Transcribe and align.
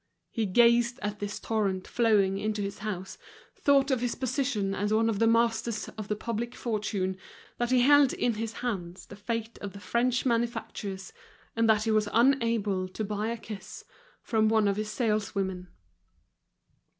He 0.31 0.47
gazed 0.47 0.97
at 1.03 1.19
this 1.19 1.39
torrent 1.39 1.85
flowing 1.87 2.39
into 2.39 2.63
his 2.63 2.79
house, 2.79 3.19
thought 3.55 3.91
of 3.91 4.01
his 4.01 4.15
position 4.15 4.73
as 4.73 4.91
one 4.91 5.09
of 5.11 5.19
the 5.19 5.27
masters 5.27 5.89
of 5.89 6.07
the 6.07 6.15
public 6.15 6.55
fortune, 6.55 7.17
that 7.59 7.69
he 7.69 7.81
held 7.81 8.11
in 8.11 8.33
his 8.33 8.51
hands 8.65 9.05
the 9.05 9.15
fate 9.15 9.59
of 9.59 9.73
the 9.73 9.79
French 9.79 10.25
manufacturers, 10.25 11.13
and 11.55 11.69
that 11.69 11.83
he 11.83 11.91
was 11.91 12.09
unable 12.13 12.87
to 12.87 13.03
buy 13.03 13.27
a 13.27 13.37
kiss 13.37 13.85
from 14.23 14.49
one 14.49 14.67
of 14.67 14.77
his 14.77 14.89
saleswomen. 14.89 15.67